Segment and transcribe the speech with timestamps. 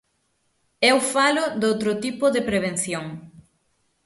[0.89, 3.05] Eu falo doutro tipo de prevención.